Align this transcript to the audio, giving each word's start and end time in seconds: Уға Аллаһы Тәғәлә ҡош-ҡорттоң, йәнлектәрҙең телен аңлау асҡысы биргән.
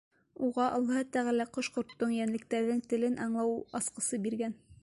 Уға 0.45 0.63
Аллаһы 0.77 1.03
Тәғәлә 1.17 1.47
ҡош-ҡорттоң, 1.59 2.17
йәнлектәрҙең 2.17 2.83
телен 2.95 3.23
аңлау 3.27 3.57
асҡысы 3.83 4.25
биргән. 4.29 4.63